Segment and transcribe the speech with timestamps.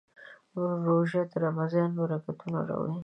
[0.85, 2.97] روژه د رمضان برکتونه راوړي.